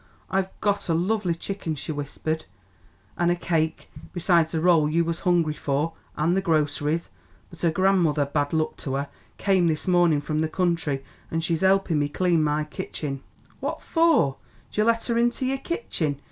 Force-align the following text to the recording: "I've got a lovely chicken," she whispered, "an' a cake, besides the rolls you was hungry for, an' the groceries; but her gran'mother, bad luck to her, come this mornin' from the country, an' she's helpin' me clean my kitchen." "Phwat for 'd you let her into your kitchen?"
"I've 0.31 0.49
got 0.61 0.89
a 0.89 0.95
lovely 0.95 1.35
chicken," 1.35 1.75
she 1.75 1.91
whispered, 1.91 2.45
"an' 3.19 3.29
a 3.29 3.35
cake, 3.35 3.91
besides 4.13 4.51
the 4.51 4.59
rolls 4.59 4.91
you 4.93 5.05
was 5.05 5.19
hungry 5.19 5.53
for, 5.53 5.93
an' 6.17 6.33
the 6.33 6.41
groceries; 6.41 7.11
but 7.51 7.61
her 7.61 7.69
gran'mother, 7.69 8.25
bad 8.25 8.51
luck 8.51 8.77
to 8.77 8.95
her, 8.95 9.09
come 9.37 9.67
this 9.67 9.87
mornin' 9.87 10.19
from 10.19 10.39
the 10.41 10.49
country, 10.49 11.03
an' 11.29 11.41
she's 11.41 11.61
helpin' 11.61 11.99
me 11.99 12.09
clean 12.09 12.43
my 12.43 12.63
kitchen." 12.63 13.21
"Phwat 13.61 13.79
for 13.81 14.37
'd 14.71 14.77
you 14.77 14.85
let 14.85 15.05
her 15.05 15.19
into 15.19 15.45
your 15.45 15.59
kitchen?" 15.59 16.19